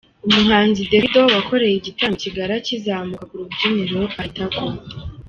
[0.27, 4.63] Umuhanzi Davido wakoreye igitaramo i Kigali akizamuka ku rubyiniro ahita agwa.